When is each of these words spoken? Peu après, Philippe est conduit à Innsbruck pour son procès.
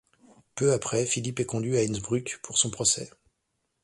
Peu 0.55 0.73
après, 0.73 1.05
Philippe 1.05 1.41
est 1.41 1.45
conduit 1.45 1.77
à 1.77 1.83
Innsbruck 1.83 2.39
pour 2.41 2.57
son 2.57 2.71
procès. 2.71 3.11